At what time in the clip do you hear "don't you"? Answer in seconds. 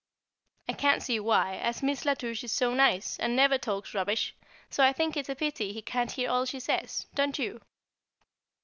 7.13-7.61